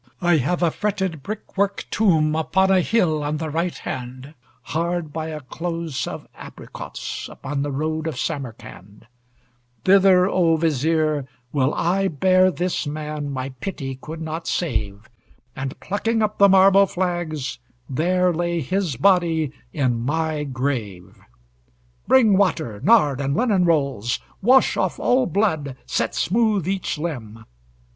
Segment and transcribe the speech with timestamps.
[0.19, 5.27] I have a fretted brickwork tomb Upon a hill on the right hand, Hard by
[5.27, 9.05] a close of apricots, Upon the road of Samarcand;
[9.85, 15.07] Thither, O Vizier, will I bear This man my pity could not save,
[15.55, 21.15] And plucking up the marble flags, There lay his body in my grave.
[22.07, 24.17] Bring water, nard, and linen rolls!
[24.41, 27.45] Wash off all blood, set smooth each limb!